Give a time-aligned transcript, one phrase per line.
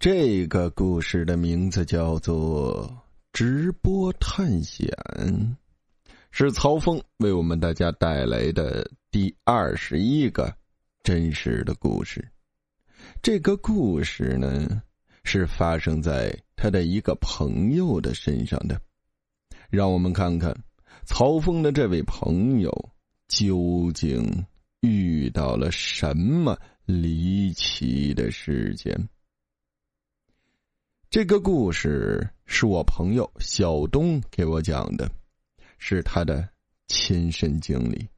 [0.00, 2.88] 这个故事的名字叫做
[3.34, 4.88] 《直播探险》，
[6.30, 10.56] 是曹峰为我们大家带来的第二十一个
[11.02, 12.26] 真实的故事。
[13.20, 14.82] 这个故事呢，
[15.22, 18.80] 是发生在他的一个朋友的身上的。
[19.68, 20.56] 让我们看看
[21.04, 22.72] 曹峰的这位朋友
[23.28, 24.46] 究竟
[24.80, 28.98] 遇到了什么离奇的事件。
[31.10, 35.10] 这个故事是我朋友小东给我讲的，
[35.76, 36.48] 是他的
[36.86, 38.08] 亲身经历。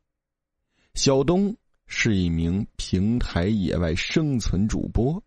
[0.92, 5.24] 小东是一名平台野外生存主播，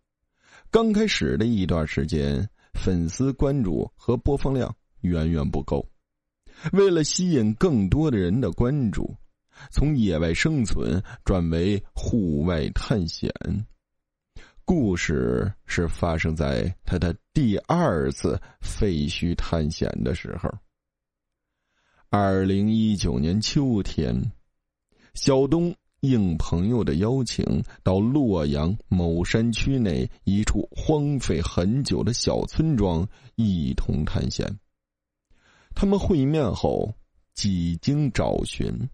[0.69, 5.83] 刚开始的一段时间，粉丝关注和播放量远远不够。
[6.71, 9.11] 为了吸引更多的人的关注，
[9.71, 13.33] 从野外生存转为户外探险。
[14.65, 20.49] 故事是发生在他的第二次废墟探险的时候。
[22.09, 24.31] 二零一九年秋天，
[25.13, 34.59] 小东应朋友的邀请，到洛阳某山区内一处荒废很久的小村庄一同探险。
[35.75, 36.91] 他们会面后，
[37.35, 38.89] 几经找寻，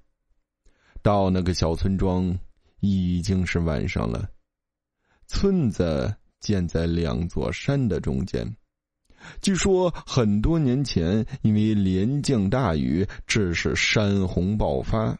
[1.01, 2.37] 到那个小村庄
[2.81, 4.29] 已经是晚上了。
[5.31, 8.53] 村子建在两座山的中间，
[9.41, 15.17] 据说很多年前因为连降大雨，致使山洪爆发，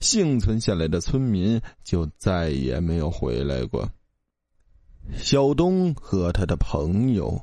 [0.00, 3.88] 幸存下来的村民就再也没有回来过。
[5.14, 7.40] 小东和他的朋友，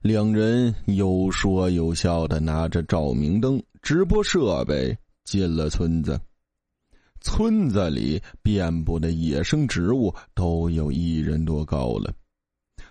[0.00, 6.18] 两人有说有笑的拿着照明灯、直播设备进了村子。
[7.22, 12.12] 村子里遍布的野生植物都有一人多高了，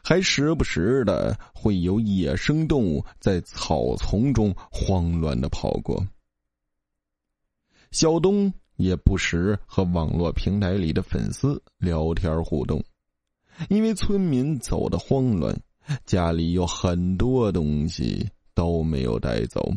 [0.02, 6.08] 还时不时的会有野生动物在草丛中慌乱的跑过。
[7.92, 12.84] 小东也不时和网络平台里的粉丝聊天互动，
[13.70, 15.56] 因为村民走的慌乱，
[16.06, 19.72] 家里有很多东西都没有带走。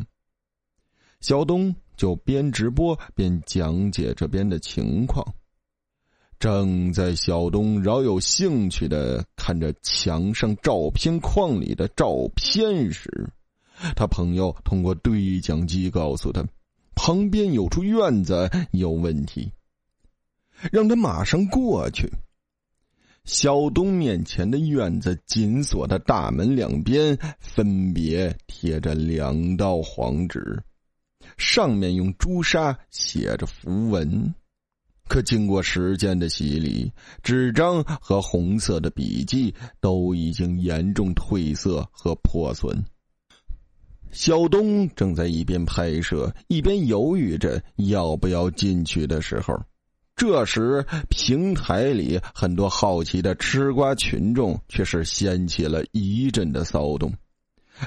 [1.19, 1.75] 小东。
[1.95, 5.25] 就边直播边讲解这边的情况。
[6.37, 13.29] 正在小东饶有兴趣的看着墙上照片框里的照片时，
[13.95, 16.45] 他朋友通过对讲机告诉他，
[16.93, 19.51] 旁边有处院子有问题，
[20.71, 22.11] 让他马上过去。
[23.23, 30.61] 小东面前的院子紧锁的大门两边分别贴着两道黄纸。
[31.37, 34.33] 上面用朱砂写着符文，
[35.07, 36.91] 可经过时间的洗礼，
[37.21, 42.83] 纸张和红色的笔记都已经严重褪色和破损。
[44.11, 49.61] 小东正在一边拍摄一边犹豫着要不要进去的时候，
[50.15, 57.13] 这时平台里很多好奇的吃瓜群众却是掀起了一阵的骚动，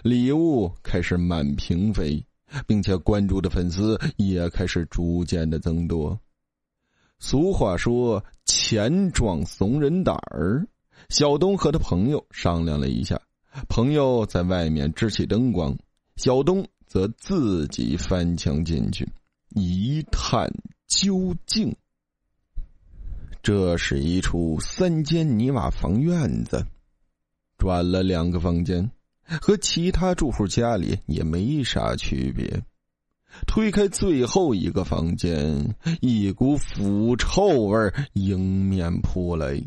[0.03, 2.22] 礼物开始满屏飞。
[2.66, 6.19] 并且关注的粉丝也开始逐渐的增多。
[7.19, 10.66] 俗话说“钱壮怂人胆儿”，
[11.10, 13.20] 小东和他朋友商量了一下，
[13.69, 15.76] 朋友在外面支起灯光，
[16.16, 19.09] 小东则自己翻墙进去，
[19.50, 20.48] 一探
[20.86, 21.75] 究竟。
[23.42, 26.65] 这是一处三间泥瓦房院子，
[27.56, 28.91] 转了两个房间。
[29.41, 32.62] 和其他住户家里也没啥区别。
[33.47, 39.62] 推开最后一个房间，一股腐臭味迎面扑来。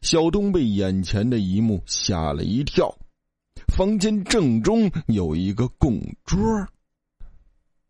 [0.00, 2.96] 小东被眼前的一幕吓了一跳。
[3.66, 6.38] 房间正中有一个供桌，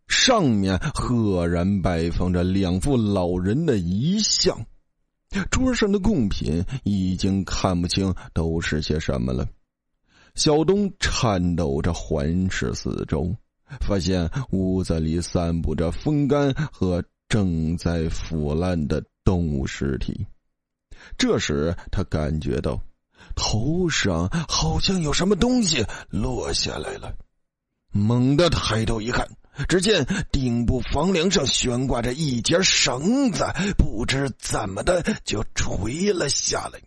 [0.09, 4.67] 上面赫然摆放着两副老人的遗像。
[5.51, 9.47] 桌上的贡品已经看不清都是些什么了。
[10.39, 13.35] 小东颤抖着环视四周，
[13.81, 20.25] 发现屋子里散布着风干和正在腐烂的动物尸体。
[21.17, 22.81] 这时，他感觉到
[23.35, 27.13] 头上好像有什么东西落下来了，
[27.91, 29.29] 猛地抬头一看，
[29.69, 33.45] 只见顶部房梁上悬挂着一截绳子，
[33.77, 36.79] 不知怎么的就垂了下来。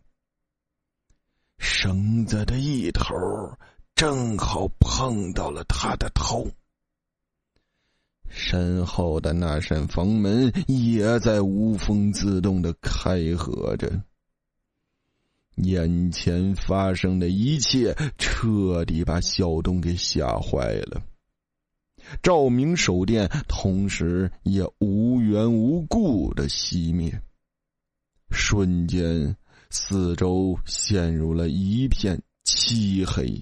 [1.64, 3.14] 绳子的一头
[3.94, 6.50] 正好碰到了他的头，
[8.28, 14.02] 身后的那扇房门也在无风自动的开合着。
[15.58, 21.04] 眼前发生的一切彻底把小东给吓坏了。
[22.24, 27.22] 照明手电同时也无缘无故的熄灭，
[28.32, 29.38] 瞬间
[29.72, 33.42] 四周陷入了一片漆黑。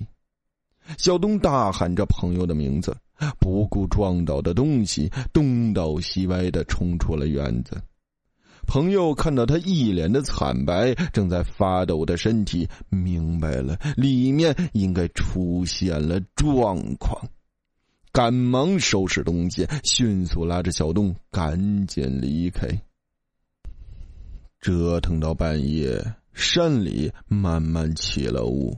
[0.98, 2.96] 小东大喊着朋友的名字，
[3.40, 7.82] 不顾撞倒的东西，东倒西歪的冲出了院子。
[8.68, 17.28] 朋友看到他一脸的惨白，正在发抖的身体，明白了里面应该出现了状况，
[18.12, 22.68] 赶忙收拾东西，迅速拉着小东赶紧离开。
[24.60, 26.04] 折腾到半夜，
[26.40, 28.76] 山里慢慢起了雾。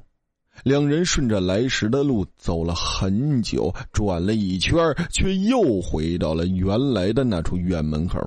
[0.64, 4.76] 两人顺着来时的路走了很久，转了一圈，
[5.12, 8.20] 却又回到了原来的那处院门口。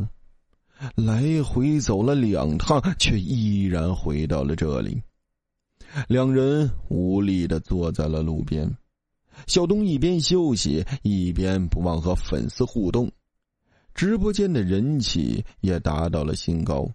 [0.97, 5.03] 来回走了两趟，却依然回到了这里。
[6.09, 8.77] 两人无力的坐在了路边。
[9.47, 13.11] 小东一边休息，一边不忘和粉丝互动，
[13.95, 16.89] 直播间的人气也达到了新高。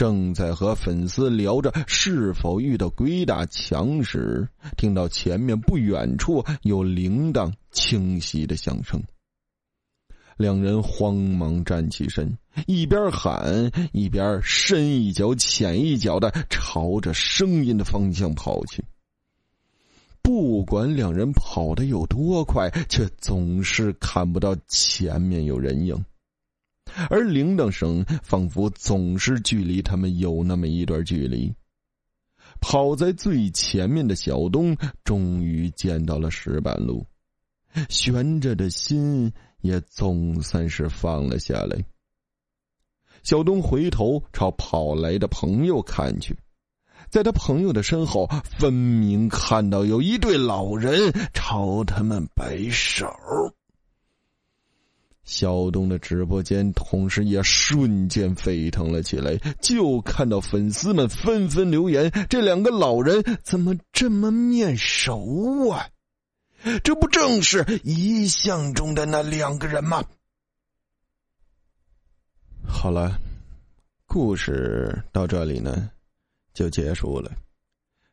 [0.00, 4.48] 正在和粉丝聊着是否遇到鬼打墙时，
[4.78, 9.02] 听到前面不远处有铃铛清晰的响声。
[10.38, 18.82] 两人慌忙站起身，一边喊一边深一脚浅一脚的朝着声音的方向跑去。
[20.22, 26.06] 不管两人跑的有多快，却总是看不到前面有人影。
[27.08, 31.52] 而铃铛声仿佛总是距离他们有那么一段距离。
[32.60, 37.06] 跑在最前面的小东终于见到了石板路，
[37.88, 41.82] 悬着的心也总算是放了下来。
[43.22, 46.36] 小东回头朝跑来的朋友看去，
[47.08, 53.06] 在他朋友的身后，分明看到有一对老人朝他们摆手。
[55.24, 65.88] 小东的直播间同时也瞬间沸腾了起来，就看到粉丝们纷纷留言：“这两个老人怎么这么面熟啊？
[66.82, 70.04] 这不正是遗像中的那两个人吗？”
[72.66, 73.18] 好了，
[74.06, 75.90] 故事到这里呢，
[76.52, 77.30] 就结束了。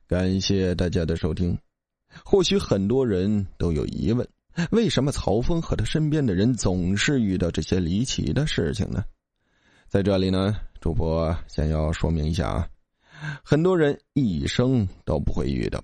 [0.07, 1.57] 感谢大家的收听。
[2.24, 4.27] 或许很多人都有疑问。
[4.71, 9.04] 为什么曹峰和他身边的人总是遇到这些离奇的事情呢？
[9.88, 12.68] 在这里呢，主播想要说明一下啊，
[13.44, 15.83] 很多人一生都不会遇到，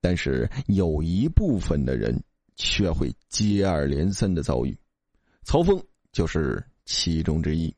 [0.00, 2.16] 但是有一部分的人
[2.54, 4.78] 却会接二连三的遭遇，
[5.42, 5.82] 曹峰
[6.12, 7.74] 就是其中之一。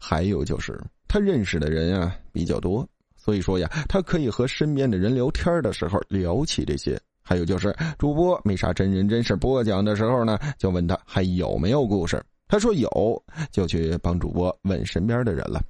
[0.00, 0.76] 还有就是
[1.06, 2.84] 他认识的人啊比较多，
[3.16, 7.00] 所以说呀，他可以和身边的人聊天的时候聊起这些。
[7.28, 12.24] 还有就是，主播没啥真人真事播讲的时候呢，就问他还有没有故事。
[12.48, 13.22] 他说有，
[13.52, 15.60] 就去帮主播问身边的人了。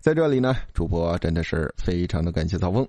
[0.00, 2.88] 在这里呢，主播真的是非常的感谢曹峰。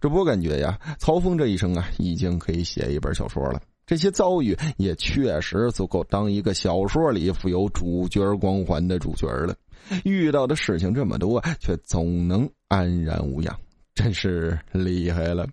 [0.00, 3.60] 主播感觉呀，曹峰这一生啊，已经可以写一本小说了。
[3.84, 9.56] 这些遭遇也确实足够当一个小说里富有主角光环的主角了。
[10.04, 13.58] 遇到的事情这么多，却总能安然无恙，
[13.92, 15.48] 真是厉害了。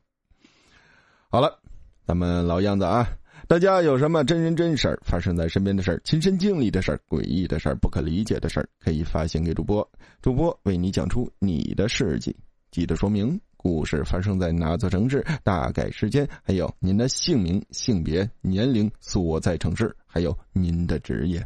[1.32, 1.58] 好了。
[2.08, 3.06] 咱们老样子啊，
[3.50, 9.86] 大家有什么真人真事儿发生在身边的事儿、亲身经历的事儿、诡异的事儿、不可理解的事儿，可以发信给主播，
[10.22, 12.34] 主播为你讲出你的事迹。
[12.72, 21.46] 记得说明故事发生在哪座城市、大概时间，还有您的姓名、性别、年龄、所在城市，还有您的职业。